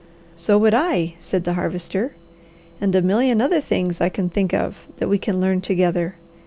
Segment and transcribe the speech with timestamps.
[0.35, 2.15] "So would I," said the Harvester.
[2.81, 6.15] "And a million other things I can think of that we can learn together.